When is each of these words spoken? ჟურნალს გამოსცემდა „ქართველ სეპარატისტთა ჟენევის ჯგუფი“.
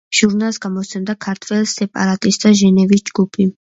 ჟურნალს 0.19 0.57
გამოსცემდა 0.63 1.17
„ქართველ 1.27 1.63
სეპარატისტთა 1.77 2.57
ჟენევის 2.65 3.11
ჯგუფი“. 3.13 3.53